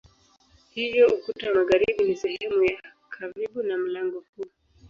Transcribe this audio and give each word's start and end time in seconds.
Hivyo 0.73 1.03
ukuta 1.15 1.45
wa 1.49 1.55
magharibi 1.55 2.03
ni 2.03 2.15
sehemu 2.15 2.63
ya 2.63 2.81
karibu 3.09 3.63
na 3.63 3.77
mlango 3.77 4.23
huu. 4.35 4.45